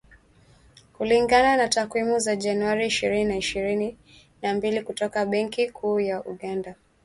[0.93, 3.97] Kulingana na takwimu za Januari ishirini na ishirini
[4.41, 6.75] na mbili kutoka Benki Kuu ya Uganda,